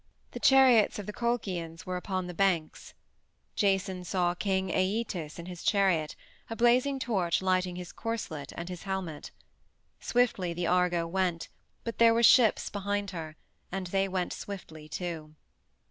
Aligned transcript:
The 0.31 0.39
chariots 0.39 0.97
of 0.97 1.05
the 1.05 1.13
Colchians 1.13 1.85
were 1.85 1.95
upon 1.95 2.25
the 2.25 2.33
banks. 2.33 2.95
Jason 3.55 4.03
saw 4.03 4.33
King 4.33 4.69
Æetes 4.69 5.37
in 5.37 5.45
his 5.45 5.61
chariot, 5.61 6.15
a 6.49 6.55
blazing 6.55 6.97
torch 6.97 7.39
lighting 7.39 7.75
his 7.75 7.91
corselet 7.93 8.51
and 8.57 8.67
his 8.67 8.81
helmet. 8.81 9.29
Swiftly 9.99 10.53
the 10.55 10.65
Argo 10.65 11.05
went, 11.05 11.49
but 11.83 11.99
there 11.99 12.15
were 12.15 12.23
ships 12.23 12.67
behind 12.67 13.11
her, 13.11 13.35
and 13.71 13.85
they 13.93 14.07
went 14.07 14.33
swiftly 14.33 14.89
too. 14.89 15.35